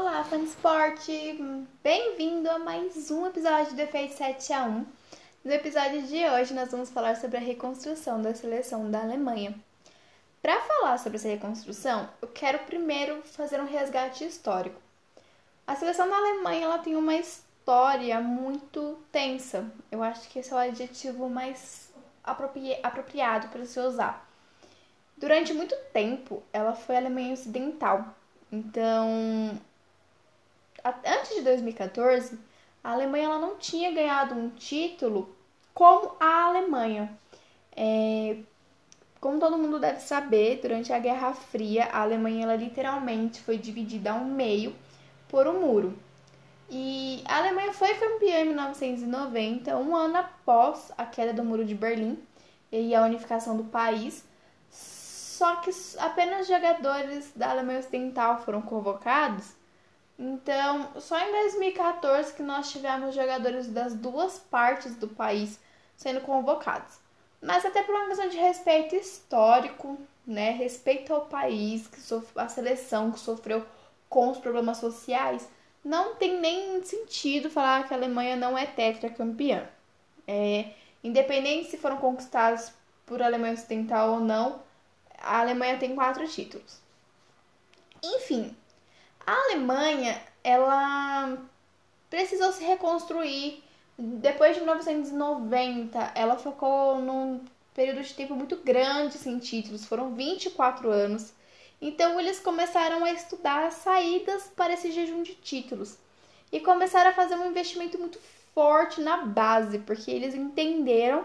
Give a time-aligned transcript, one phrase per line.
[0.00, 1.38] Olá, fã de esporte!
[1.82, 4.86] Bem-vindo a mais um episódio do Efeito 7 a 1.
[5.44, 9.54] No episódio de hoje, nós vamos falar sobre a reconstrução da seleção da Alemanha.
[10.40, 14.80] Para falar sobre essa reconstrução, eu quero primeiro fazer um resgate histórico.
[15.66, 19.70] A seleção da Alemanha ela tem uma história muito tensa.
[19.92, 21.92] Eu acho que esse é o adjetivo mais
[22.24, 24.26] apropri apropriado para se usar.
[25.18, 28.16] Durante muito tempo, ela foi Alemanha Ocidental
[28.52, 29.60] então,
[30.84, 32.38] antes de 2014,
[32.82, 35.34] a Alemanha ela não tinha ganhado um título
[35.74, 37.18] como a Alemanha.
[37.76, 38.36] É,
[39.20, 44.12] como todo mundo deve saber, durante a Guerra Fria, a Alemanha ela literalmente foi dividida
[44.12, 44.74] ao meio
[45.28, 45.96] por um muro.
[46.70, 51.74] E a Alemanha foi campeã em 1990, um ano após a queda do Muro de
[51.74, 52.18] Berlim
[52.70, 54.24] e a unificação do país.
[54.70, 59.52] Só que apenas jogadores da Alemanha Ocidental foram convocados.
[60.22, 65.58] Então, só em 2014 que nós tivemos jogadores das duas partes do país
[65.96, 66.98] sendo convocados.
[67.40, 71.98] Mas até por uma questão de respeito histórico, né, respeito ao país, que
[72.36, 73.64] a seleção que sofreu
[74.10, 75.48] com os problemas sociais,
[75.82, 79.66] não tem nem sentido falar que a Alemanha não é tetracampeã.
[80.28, 82.70] É, independente se foram conquistados
[83.06, 84.60] por Alemanha Ocidental ou não,
[85.18, 86.78] a Alemanha tem quatro títulos.
[88.02, 88.54] Enfim,
[89.26, 91.38] a Alemanha, ela
[92.08, 93.62] precisou se reconstruir.
[93.98, 100.90] Depois de 1990, ela ficou num período de tempo muito grande sem títulos, foram 24
[100.90, 101.32] anos.
[101.80, 105.96] Então eles começaram a estudar saídas para esse jejum de títulos
[106.52, 108.18] e começaram a fazer um investimento muito
[108.54, 111.24] forte na base, porque eles entenderam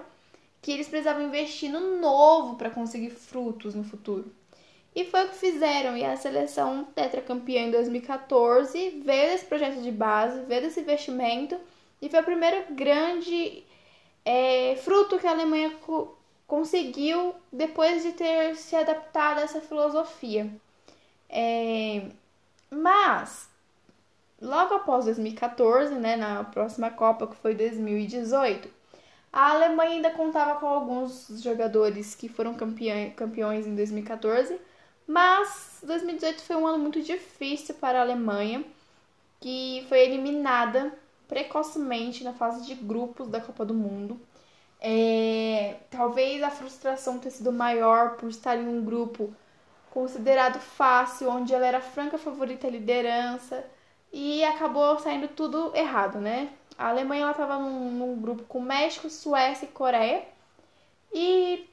[0.61, 4.31] que eles precisavam investir no novo para conseguir frutos no futuro.
[4.95, 9.91] E foi o que fizeram, e a seleção tetracampeã em 2014 veio desse projeto de
[9.91, 11.59] base, veio desse investimento,
[12.01, 13.63] e foi o primeiro grande
[14.23, 16.17] é, fruto que a Alemanha co
[16.47, 20.47] conseguiu depois de ter se adaptado a essa filosofia.
[21.27, 22.03] É,
[22.69, 23.49] mas,
[24.39, 28.69] logo após 2014, né, na próxima Copa, que foi 2018,
[29.33, 34.59] a Alemanha ainda contava com alguns jogadores que foram campeões em 2014,
[35.07, 38.63] mas 2018 foi um ano muito difícil para a Alemanha,
[39.39, 40.93] que foi eliminada
[41.27, 44.19] precocemente na fase de grupos da Copa do Mundo.
[44.79, 49.33] É, talvez a frustração tenha sido maior por estar em um grupo
[49.91, 53.65] considerado fácil, onde ela era franca favorita à liderança
[54.11, 56.49] e acabou saindo tudo errado, né?
[56.77, 60.25] A Alemanha estava num, num, grupo com México, Suécia e Coreia.
[61.13, 61.69] E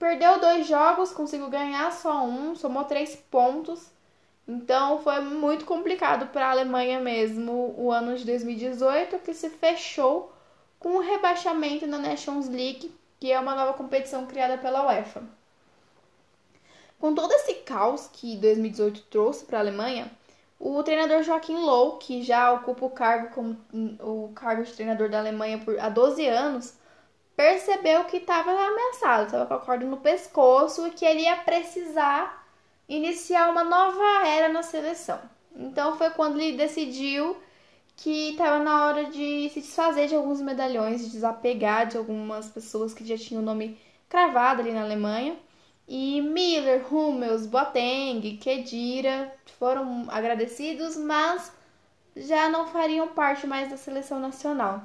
[0.00, 3.90] perdeu dois jogos, conseguiu ganhar só um, somou três pontos.
[4.48, 10.32] Então foi muito complicado para a Alemanha mesmo o ano de 2018, que se fechou
[10.80, 15.22] com o rebaixamento na Nations League, que é uma nova competição criada pela UEFA.
[16.98, 20.10] Com todo esse caos que 2018 trouxe para a Alemanha,
[20.58, 23.56] o treinador Joaquim Low, que já ocupa o cargo como
[24.00, 26.74] o cargo de treinador da Alemanha por há 12 anos,
[27.40, 32.46] percebeu que estava ameaçado, estava com a corda no pescoço e que ele ia precisar
[32.86, 35.18] iniciar uma nova era na seleção.
[35.56, 37.34] Então foi quando ele decidiu
[37.96, 42.92] que estava na hora de se desfazer de alguns medalhões, de desapegar de algumas pessoas
[42.92, 45.34] que já tinham o nome cravado ali na Alemanha
[45.88, 51.50] e Miller, Hummels, Boateng, Kedira foram agradecidos, mas
[52.14, 54.82] já não fariam parte mais da seleção nacional.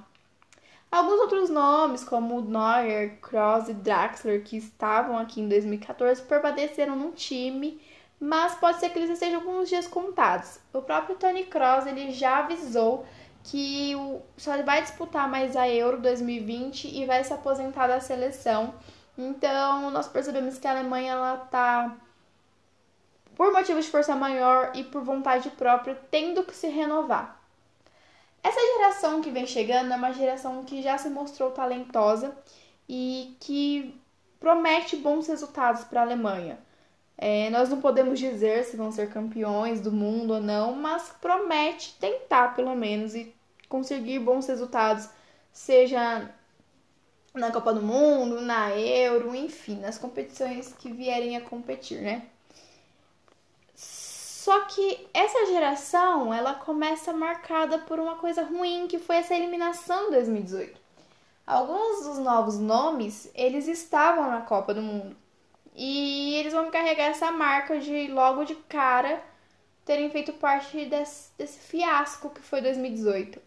[0.91, 7.12] Alguns outros nomes, como Neuer, Kroos e Draxler, que estavam aqui em 2014, permaneceram no
[7.12, 7.81] time,
[8.19, 10.59] mas pode ser que eles estejam com uns dias contados.
[10.72, 13.06] O próprio Tony Kroos ele já avisou
[13.44, 13.94] que
[14.38, 18.74] só vai disputar mais a Euro 2020 e vai se aposentar da seleção
[19.18, 21.95] então, nós percebemos que a Alemanha ela tá
[23.35, 27.42] por motivos de força maior e por vontade própria, tendo que se renovar.
[28.45, 32.38] Essa geração que vem chegando é uma geração que já se mostrou talentosa
[32.88, 34.00] e que
[34.39, 36.59] promete bons resultados para a Alemanha.
[37.18, 41.97] É, nós não podemos dizer se vão ser campeões do mundo ou não, mas promete
[42.00, 43.33] tentar pelo menos e
[43.68, 45.09] conseguir bons resultados,
[45.51, 46.30] seja
[47.33, 52.27] na Copa do Mundo, na Euro, enfim, nas competições que vierem a competir, né?
[54.45, 60.09] Só que essa geração, ela começa marcada por uma coisa ruim, que foi essa eliminação
[60.09, 60.80] em 2018.
[61.47, 65.18] Alguns dos novos nomes, eles estavam na Copa do Mundo.
[65.74, 69.19] E eles vão carregar essa marca de logo de cara
[69.83, 73.42] terem feito parte desse, desse fiasco que foi 2018.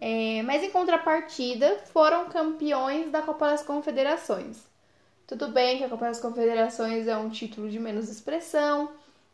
[0.00, 4.58] É, mas em contrapartida, foram campeões da Copa das Confederações.
[5.24, 8.90] Tudo bem que a Copa das Confederações é um título de menos expressão,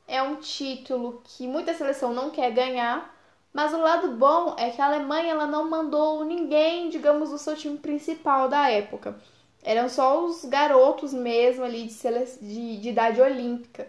[0.07, 3.15] é um título que muita seleção não quer ganhar,
[3.53, 7.57] mas o lado bom é que a Alemanha ela não mandou ninguém, digamos, do seu
[7.57, 9.19] time principal da época.
[9.63, 11.97] Eram só os garotos mesmo ali de,
[12.41, 13.89] de, de idade olímpica.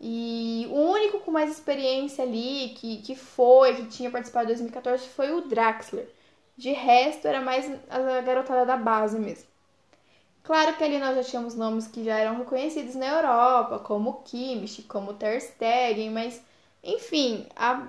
[0.00, 5.08] E o único com mais experiência ali, que, que foi, que tinha participado em 2014,
[5.08, 6.08] foi o Draxler.
[6.56, 9.53] De resto, era mais a garotada da base mesmo.
[10.44, 14.82] Claro que ali nós já tínhamos nomes que já eram reconhecidos na Europa, como Kimmich,
[14.82, 16.40] como Ter Stegen, mas
[16.82, 17.82] enfim, a,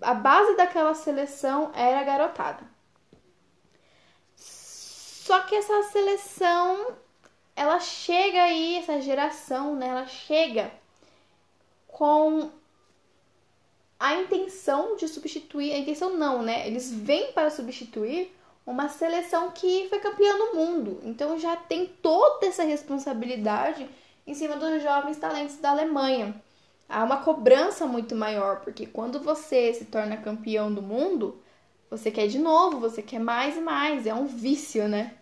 [0.00, 2.64] a base daquela seleção era garotada.
[4.36, 6.92] Só que essa seleção,
[7.56, 9.88] ela chega aí, essa geração, né?
[9.88, 10.70] Ela chega
[11.88, 12.48] com
[13.98, 16.64] a intenção de substituir, a intenção não, né?
[16.68, 18.32] Eles vêm para substituir
[18.70, 21.00] uma seleção que foi campeã no mundo.
[21.02, 23.88] Então já tem toda essa responsabilidade
[24.26, 26.34] em cima dos jovens talentos da Alemanha
[26.88, 31.40] há uma cobrança muito maior, porque quando você se torna campeão do mundo,
[31.90, 35.14] você quer de novo, você quer mais e mais, é um vício, né?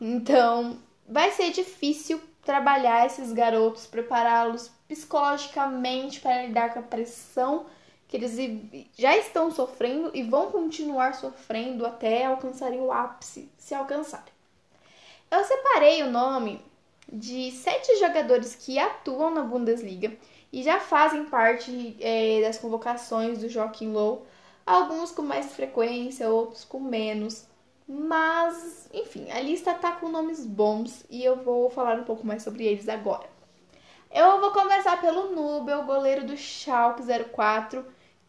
[0.00, 0.78] Então,
[1.08, 7.66] vai ser difícil trabalhar esses garotos, prepará-los psicologicamente para lidar com a pressão
[8.08, 14.32] que eles já estão sofrendo e vão continuar sofrendo até alcançarem o ápice, se alcançarem.
[15.30, 16.60] Eu separei o nome
[17.12, 20.16] de sete jogadores que atuam na Bundesliga
[20.50, 24.26] e já fazem parte é, das convocações do Joaquim Low,
[24.64, 27.46] alguns com mais frequência, outros com menos.
[27.86, 32.42] Mas, enfim, a lista tá com nomes bons e eu vou falar um pouco mais
[32.42, 33.28] sobre eles agora.
[34.10, 37.02] Eu vou começar pelo Nubel, goleiro do Schalke
[37.34, 37.84] 04,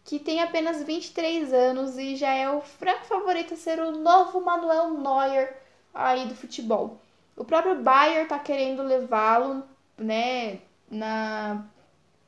[0.10, 4.42] que tem apenas 23 anos e já é o franco favorito a ser o novo
[4.42, 5.56] Manuel Neuer
[5.94, 7.00] aí do futebol.
[7.38, 9.64] O próprio Bayern tá querendo levá-lo,
[9.96, 11.64] né, na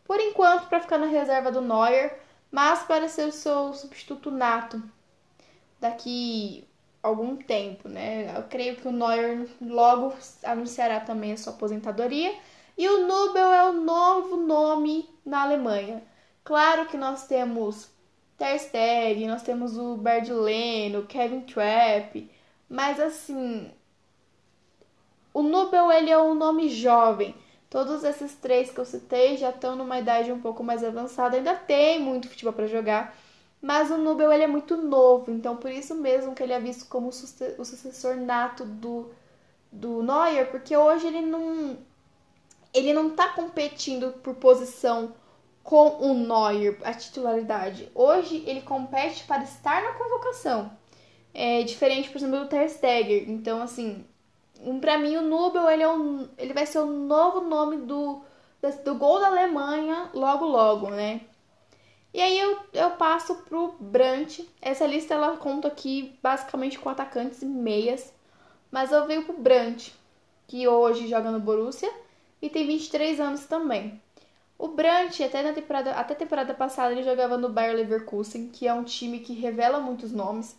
[0.06, 2.19] por enquanto para ficar na reserva do Neuer,
[2.51, 4.80] mas para ser o seu substituto nato
[5.80, 6.63] daqui
[7.01, 8.31] algum tempo, né?
[8.38, 10.13] Eu creio que o Neuer logo
[10.44, 12.31] anunciará também a sua aposentadoria
[12.77, 16.11] e o Nubel é o novo nome na Alemanha.
[16.44, 17.90] Claro que nós temos
[18.38, 22.30] Ter Stegen, nós temos o Berdleno, o Kevin Trapp,
[22.68, 23.72] mas assim,
[25.34, 27.36] o Nubel ele é um nome jovem.
[27.70, 31.56] Todos esses três que eu citei já estão numa idade um pouco mais avançada, ainda
[31.56, 33.16] tem muito futebol para jogar,
[33.62, 36.90] mas o Nubel ele é muito novo, então por isso mesmo que ele é visto
[36.90, 39.12] como o sucessor nato do,
[39.72, 41.78] do Neuer, porque hoje ele não
[42.74, 45.14] ele não está competindo por posição
[45.63, 47.90] com o Neuer, a titularidade.
[47.94, 50.72] Hoje ele compete para estar na convocação.
[51.34, 53.31] É diferente, por exemplo, do Ter Stegen.
[53.31, 54.06] Então, assim,
[54.80, 58.22] para mim o Nubel ele, é um, ele vai ser o novo nome do,
[58.84, 61.22] do gol da Alemanha logo logo, né?
[62.13, 64.42] E aí eu, eu passo pro Brant.
[64.62, 68.13] Essa lista ela conta aqui basicamente com atacantes e meias,
[68.69, 69.90] mas eu venho pro Brant,
[70.48, 71.92] que hoje joga no Borussia
[72.42, 74.02] e tem 23 anos também.
[74.62, 78.68] O Brant, até na temporada, até a temporada passada, ele jogava no Bayer Leverkusen, que
[78.68, 80.56] é um time que revela muitos nomes.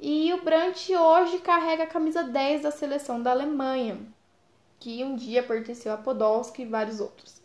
[0.00, 3.98] E o Brandt hoje carrega a camisa 10 da seleção da Alemanha,
[4.80, 7.42] que um dia pertenceu a Podolski e vários outros.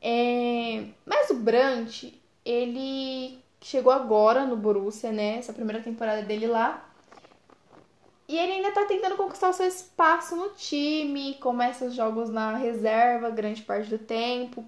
[0.00, 0.84] É...
[1.04, 5.38] Mas o Brandt, ele chegou agora no Borussia, né?
[5.38, 6.88] Essa primeira temporada dele lá.
[8.28, 12.56] E ele ainda tá tentando conquistar o seu espaço no time, começa os jogos na
[12.56, 14.64] reserva grande parte do tempo.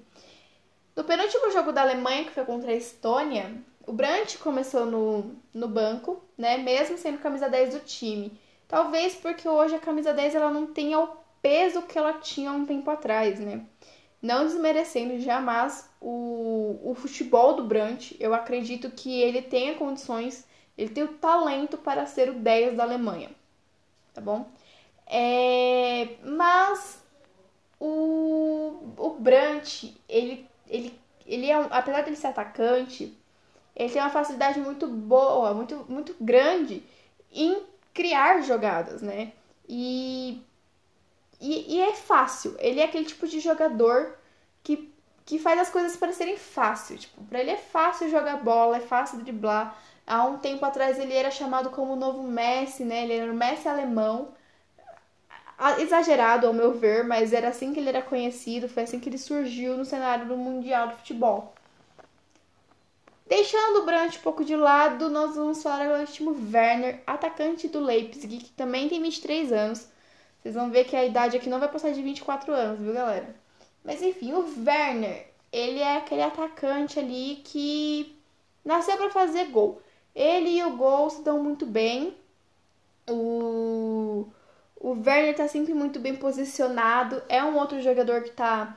[1.01, 3.55] No penúltimo jogo da Alemanha, que foi contra a Estônia,
[3.87, 6.59] o Brandt começou no, no banco, né?
[6.59, 8.39] Mesmo sendo camisa 10 do time.
[8.69, 11.09] Talvez porque hoje a camisa 10 ela não tenha o
[11.41, 13.65] peso que ela tinha um tempo atrás, né?
[14.21, 20.91] Não desmerecendo jamais o, o futebol do Brandt, eu acredito que ele tenha condições, ele
[20.91, 23.31] tem o talento para ser o 10 da Alemanha,
[24.13, 24.47] tá bom?
[25.07, 27.03] É, mas
[27.81, 33.17] o, o Brandt, ele, ele, ele é, apesar de ele ser atacante,
[33.75, 36.83] ele tem uma facilidade muito boa, muito, muito grande
[37.33, 37.63] em
[37.93, 39.33] criar jogadas, né?
[39.69, 40.43] E,
[41.41, 42.57] e, e, é fácil.
[42.59, 44.17] Ele é aquele tipo de jogador
[44.63, 44.93] que,
[45.25, 46.99] que faz as coisas parecerem fácil.
[46.99, 49.77] Tipo, pra ele é fácil jogar bola, é fácil driblar.
[50.07, 53.05] Há um tempo atrás ele era chamado como o novo Messi, né?
[53.05, 54.35] Ele era o Messi alemão.
[55.79, 59.19] Exagerado, ao meu ver, mas era assim que ele era conhecido, foi assim que ele
[59.19, 61.53] surgiu no cenário do Mundial de Futebol.
[63.27, 67.69] Deixando o Brandt um pouco de lado, nós vamos falar agora do Timo Werner, atacante
[67.69, 69.87] do Leipzig, que também tem 23 anos.
[70.43, 73.33] Vocês vão ver que a idade aqui não vai passar de 24 anos, viu, galera?
[73.85, 78.17] Mas enfim, o Werner, ele é aquele atacante ali que
[78.65, 79.81] nasceu para fazer gol.
[80.15, 82.17] Ele e o gol se dão muito bem.
[83.09, 84.27] O,
[84.81, 87.23] o Werner tá sempre muito bem posicionado.
[87.29, 88.77] É um outro jogador que tá.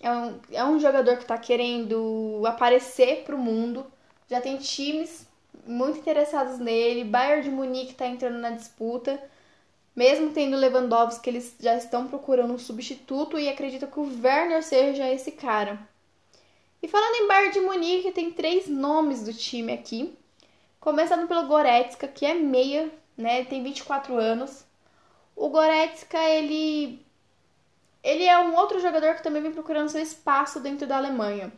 [0.00, 3.84] É um, é um jogador que tá querendo aparecer pro mundo.
[4.30, 5.26] Já tem times
[5.66, 7.04] muito interessados nele.
[7.04, 9.20] Bayern de Munique tá entrando na disputa.
[9.94, 15.12] Mesmo tendo Lewandowski, eles já estão procurando um substituto e acredito que o Werner seja
[15.12, 15.78] esse cara.
[16.82, 20.16] E falando em Bayern de Munique, tem três nomes do time aqui.
[20.80, 23.44] Começando pelo Goretzka, que é meia, né?
[23.44, 24.64] Tem 24 anos.
[25.36, 27.04] O Goretzka, ele
[28.02, 31.52] ele é um outro jogador que também vem procurando seu espaço dentro da Alemanha.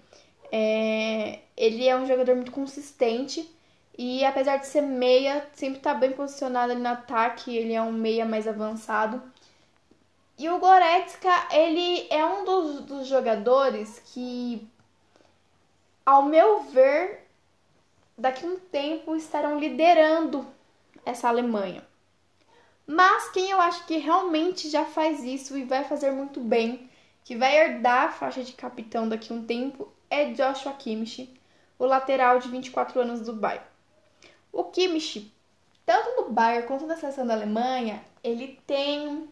[0.52, 1.40] É...
[1.56, 3.50] ele é um jogador muito consistente
[3.96, 7.92] e apesar de ser meia, sempre está bem posicionado ali no ataque, ele é um
[7.92, 9.22] meia mais avançado.
[10.36, 14.68] E o Goretzka, ele é um dos, dos jogadores que,
[16.04, 17.24] ao meu ver,
[18.18, 20.44] daqui a um tempo estarão liderando
[21.06, 21.86] essa Alemanha.
[22.86, 26.90] Mas quem eu acho que realmente já faz isso e vai fazer muito bem,
[27.24, 31.32] que vai herdar a faixa de capitão daqui a um tempo, é Joshua Kimmich,
[31.78, 33.66] o lateral de 24 anos do Bayern.
[34.52, 35.32] O Kimmich,
[35.86, 39.28] tanto no Bayern quanto na seleção da Alemanha, ele tem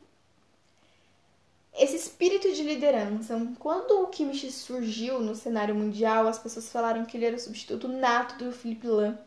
[1.75, 3.39] esse espírito de liderança.
[3.59, 7.89] Quando o Kimmich surgiu no cenário mundial, as pessoas falaram que ele era o substituto
[7.89, 9.19] nato do Felipe Lam.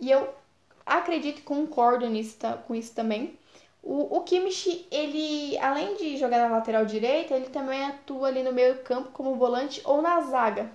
[0.00, 0.32] E eu
[0.84, 2.36] acredito e concordo nisso,
[2.66, 3.38] com isso também.
[3.82, 8.52] O, o Kimmich, ele, além de jogar na lateral direita, ele também atua ali no
[8.52, 10.70] meio campo como volante ou na zaga.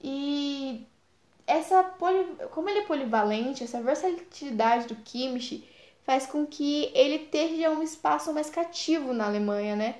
[0.00, 0.86] E
[1.46, 5.68] essa poli, como ele é polivalente, essa versatilidade do Kimmich
[6.04, 9.94] faz com que ele tenha um espaço mais cativo na Alemanha, né?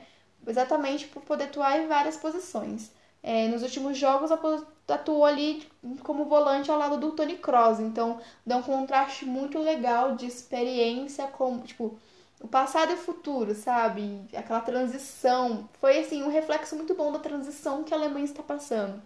[0.46, 2.90] exatamente por poder atuar em várias posições.
[3.22, 4.30] É, nos últimos jogos
[4.86, 5.66] atuou ali
[6.02, 11.26] como volante ao lado do Tony Kroos, então dá um contraste muito legal de experiência
[11.26, 11.98] com, tipo,
[12.40, 14.22] o passado e o futuro, sabe?
[14.34, 15.68] Aquela transição.
[15.80, 19.02] Foi assim um reflexo muito bom da transição que a Alemanha está passando.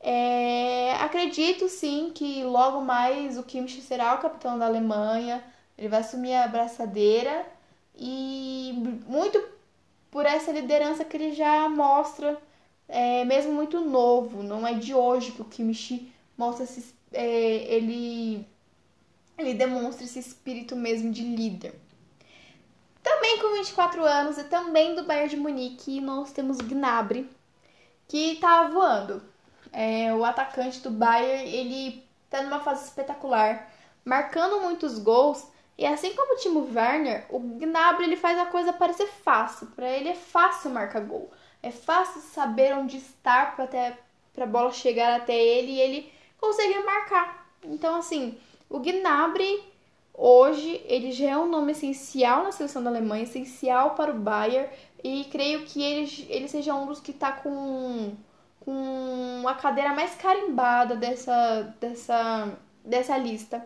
[0.00, 5.42] É, acredito sim que logo mais o Kimmich será o capitão da Alemanha.
[5.76, 7.46] Ele vai assumir a braçadeira
[7.94, 8.72] e
[9.06, 9.42] muito
[10.10, 12.40] por essa liderança que ele já mostra,
[12.88, 18.46] é, mesmo muito novo, não é de hoje que o Kimmich mostra esse, é, ele,
[19.36, 21.74] ele demonstra esse espírito mesmo de líder.
[23.26, 27.28] Também com 24 anos e também do Bayern de Munique, nós temos Gnabry,
[28.06, 29.20] que tá voando.
[29.72, 33.68] É, o atacante do Bayern, ele tá numa fase espetacular,
[34.04, 35.44] marcando muitos gols
[35.76, 39.66] e assim como o Timo Werner, o Gnabry ele faz a coisa parecer fácil.
[39.74, 41.28] Para ele é fácil marcar gol.
[41.60, 43.98] É fácil saber onde estar para até
[44.32, 47.44] para a bola chegar até ele e ele conseguir marcar.
[47.64, 48.38] Então assim,
[48.70, 49.64] o Gnabry
[50.16, 54.68] hoje ele já é um nome essencial na seleção da Alemanha, essencial para o Bayern
[55.04, 58.14] e creio que ele, ele seja um dos que está com
[58.60, 63.64] com a cadeira mais carimbada dessa dessa dessa lista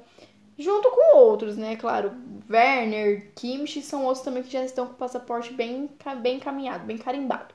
[0.61, 1.77] junto com outros, né?
[1.77, 2.13] Claro,
[2.49, 5.89] Werner, Kimmich são outros também que já estão com o passaporte bem,
[6.21, 7.55] bem caminhado, bem carimbado.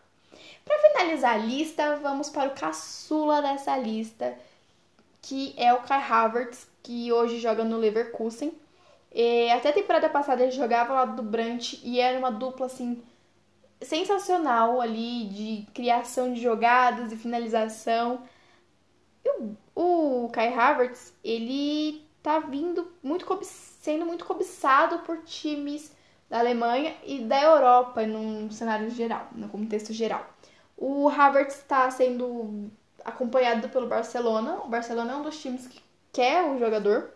[0.65, 4.35] Para finalizar a lista, vamos para o caçula dessa lista,
[5.21, 8.51] que é o Kai Havertz, que hoje joga no Leverkusen.
[9.15, 13.01] E até a temporada passada ele jogava lá do Brandt e era uma dupla assim
[13.81, 18.23] sensacional ali de criação de jogadas e finalização.
[19.23, 19.57] E o,
[20.25, 25.95] o Kai Havertz, ele tá vindo muito sendo muito cobiçado por times
[26.29, 30.25] da Alemanha e da Europa num cenário geral, no contexto geral.
[30.75, 32.69] O Havertz está sendo
[33.05, 34.55] acompanhado pelo Barcelona.
[34.65, 35.81] O Barcelona é um dos times que
[36.11, 37.11] quer o jogador,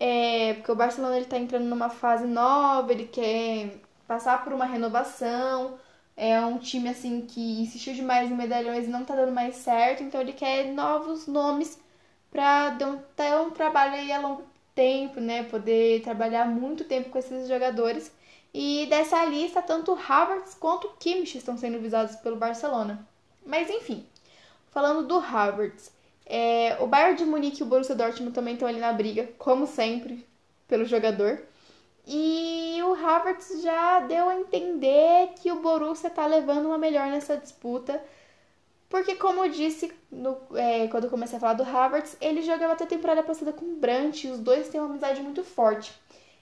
[0.00, 3.78] é, porque o Barcelona ele está entrando numa fase nova, ele quer
[4.08, 5.78] passar por uma renovação.
[6.16, 10.02] É um time assim que insistiu demais em medalhões e não está dando mais certo,
[10.02, 11.78] então ele quer novos nomes
[12.30, 12.76] para
[13.16, 15.44] ter um trabalho aí a longo tempo, né?
[15.44, 18.12] Poder trabalhar muito tempo com esses jogadores.
[18.52, 23.06] E dessa lista, tanto Havertz quanto Kimmich estão sendo visados pelo Barcelona.
[23.46, 24.06] Mas enfim,
[24.70, 25.92] falando do Havertz,
[26.30, 29.66] é, o Bayern de Munique e o Borussia Dortmund também estão ali na briga, como
[29.66, 30.24] sempre,
[30.68, 31.42] pelo jogador.
[32.06, 37.36] E o Havertz já deu a entender que o Borussia está levando uma melhor nessa
[37.36, 38.02] disputa
[38.88, 42.72] Porque, como eu disse no, é, quando eu comecei a falar do Havertz, ele jogava
[42.74, 45.92] até a temporada passada com o Brandt e os dois têm uma amizade muito forte.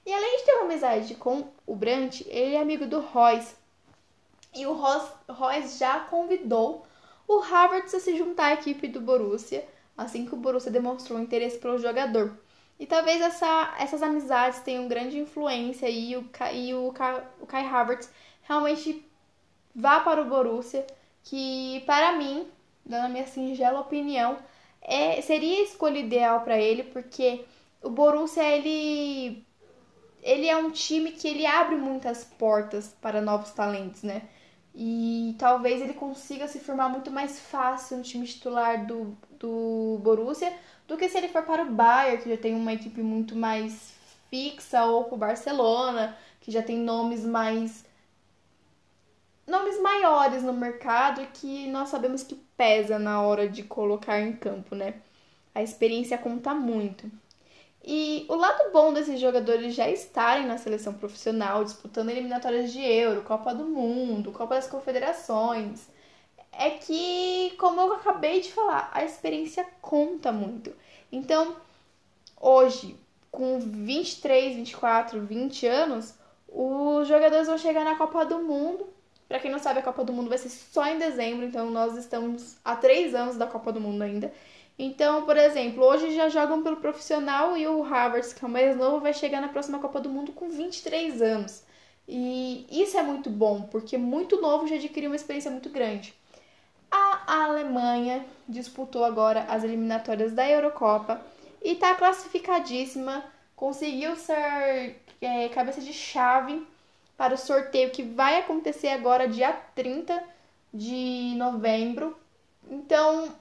[0.06, 3.54] E além de ter uma amizade com o Brandt, ele é amigo do Royce.
[4.54, 4.72] E o
[5.28, 6.86] Royce já convidou
[7.26, 9.66] o Havertz a se juntar à equipe do Borussia,
[9.98, 12.38] assim que o Borussia demonstrou interesse pelo jogador.
[12.78, 16.24] E talvez essa, essas amizades tenham grande influência e o,
[16.54, 16.94] e o,
[17.40, 18.08] o Kai Havertz
[18.42, 19.04] realmente
[19.74, 20.86] vá para o Borussia,
[21.24, 22.46] que para mim,
[22.86, 24.38] dando a minha singela opinião,
[24.80, 27.44] é, seria a escolha ideal para ele, porque
[27.82, 29.44] o Borussia ele
[30.22, 34.22] ele é um time que ele abre muitas portas para novos talentos, né?
[34.80, 40.56] E talvez ele consiga se formar muito mais fácil no time titular do, do Borussia
[40.86, 43.92] do que se ele for para o Bayern, que já tem uma equipe muito mais
[44.30, 47.84] fixa, ou para o Barcelona, que já tem nomes mais
[49.48, 54.32] nomes maiores no mercado e que nós sabemos que pesa na hora de colocar em
[54.36, 54.94] campo, né?
[55.54, 57.10] A experiência conta muito.
[57.84, 63.22] E o lado bom desses jogadores já estarem na seleção profissional, disputando eliminatórias de Euro,
[63.22, 65.88] Copa do Mundo, Copa das Confederações,
[66.52, 70.72] é que, como eu acabei de falar, a experiência conta muito.
[71.10, 71.56] Então,
[72.40, 72.96] hoje,
[73.30, 76.14] com 23, 24, 20 anos,
[76.48, 78.86] os jogadores vão chegar na Copa do Mundo.
[79.28, 81.96] Para quem não sabe, a Copa do Mundo vai ser só em dezembro, então nós
[81.96, 84.32] estamos há três anos da Copa do Mundo ainda.
[84.78, 88.76] Então, por exemplo, hoje já jogam pelo profissional e o Harvard, que é o mais
[88.76, 91.64] novo, vai chegar na próxima Copa do Mundo com 23 anos.
[92.06, 96.14] E isso é muito bom, porque muito novo já adquiriu uma experiência muito grande.
[96.90, 101.20] A Alemanha disputou agora as eliminatórias da Eurocopa
[101.62, 103.22] e está classificadíssima,
[103.54, 106.66] conseguiu ser é, cabeça de chave
[107.16, 110.22] para o sorteio que vai acontecer agora dia 30
[110.72, 112.16] de novembro.
[112.70, 113.34] Então,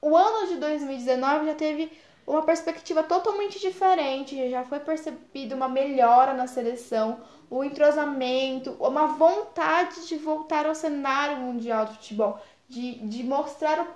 [0.00, 1.90] o ano de 2019 já teve
[2.26, 10.06] uma perspectiva totalmente diferente, já foi percebida uma melhora na seleção, o entrosamento, uma vontade
[10.08, 13.86] de voltar ao cenário mundial do futebol, de, de mostrar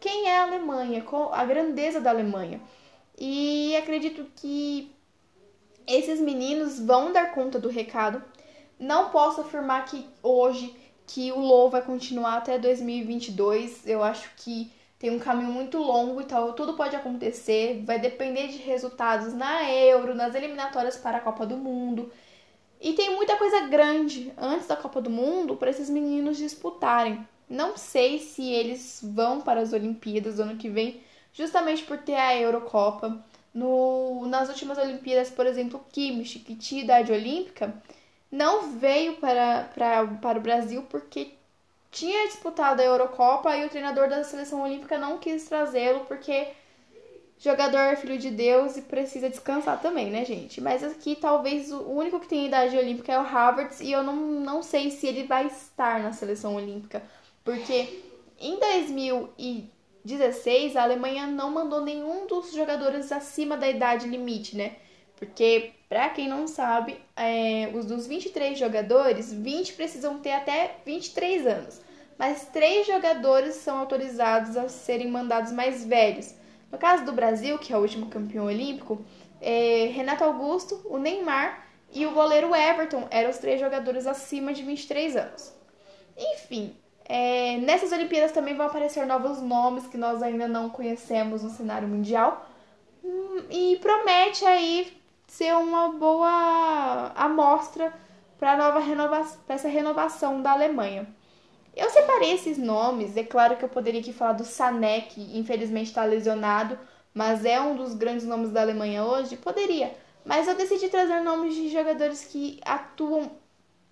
[0.00, 2.60] quem é a Alemanha, a grandeza da Alemanha.
[3.16, 4.92] E acredito que
[5.86, 8.22] esses meninos vão dar conta do recado.
[8.78, 10.74] Não posso afirmar que hoje
[11.06, 13.86] que o Low vai continuar até 2022.
[13.86, 18.48] Eu acho que tem um caminho muito longo e tal, tudo pode acontecer, vai depender
[18.48, 22.10] de resultados na Euro, nas eliminatórias para a Copa do Mundo.
[22.80, 27.26] E tem muita coisa grande antes da Copa do Mundo para esses meninos disputarem.
[27.48, 31.00] Não sei se eles vão para as Olimpíadas do ano que vem,
[31.32, 33.24] justamente por ter a Eurocopa.
[33.54, 37.74] No, nas últimas Olimpíadas, por exemplo, Kimmich, que tinha idade olímpica,
[38.30, 41.35] não veio para, para, para o Brasil porque
[41.96, 46.48] tinha disputado a Eurocopa e o treinador da seleção olímpica não quis trazê-lo porque
[47.38, 50.60] jogador é filho de Deus e precisa descansar também, né, gente?
[50.60, 54.14] Mas aqui talvez o único que tem idade olímpica é o Havertz e eu não,
[54.14, 57.02] não sei se ele vai estar na seleção olímpica,
[57.42, 58.02] porque
[58.38, 64.76] em 2016 a Alemanha não mandou nenhum dos jogadores acima da idade limite, né?
[65.16, 71.46] Porque, para quem não sabe, é, os dos 23 jogadores, 20 precisam ter até 23
[71.46, 71.85] anos
[72.18, 76.34] mas três jogadores são autorizados a serem mandados mais velhos.
[76.70, 79.04] No caso do Brasil, que é o último campeão olímpico,
[79.40, 84.62] é, Renato Augusto, o Neymar e o goleiro Everton eram os três jogadores acima de
[84.62, 85.52] 23 anos.
[86.16, 86.74] Enfim,
[87.04, 91.86] é, nessas Olimpíadas também vão aparecer novos nomes que nós ainda não conhecemos no cenário
[91.86, 92.46] mundial
[93.04, 97.92] hum, e promete aí ser uma boa amostra
[98.38, 101.06] para nova renova essa renovação da Alemanha.
[101.76, 105.88] Eu separei esses nomes, é claro que eu poderia aqui falar do Sané, que infelizmente
[105.88, 106.78] está lesionado,
[107.12, 109.94] mas é um dos grandes nomes da Alemanha hoje, poderia.
[110.24, 113.30] Mas eu decidi trazer nomes de jogadores que atuam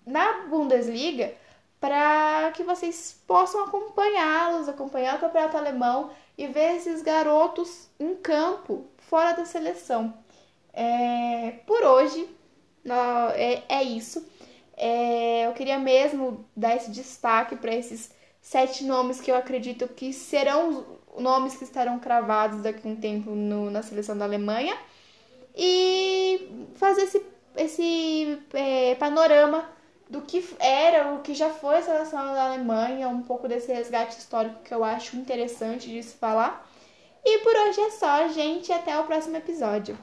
[0.05, 1.33] na Bundesliga
[1.79, 8.87] para que vocês possam acompanhá-los, acompanhar o campeonato alemão e ver esses garotos em campo,
[8.97, 10.13] fora da seleção.
[10.73, 12.27] É, por hoje,
[13.35, 14.25] é, é isso.
[14.77, 18.11] É, eu queria mesmo dar esse destaque para esses
[18.41, 20.85] sete nomes que eu acredito que serão
[21.17, 24.77] nomes que estarão cravados daqui a um tempo no, na seleção da Alemanha
[25.55, 29.67] e fazer esse, esse é, panorama
[30.09, 34.17] do que era, o que já foi a seleção da Alemanha, um pouco desse resgate
[34.17, 36.69] histórico que eu acho interessante de se falar.
[37.23, 38.71] E por hoje é só, gente.
[38.71, 39.97] Até o próximo episódio.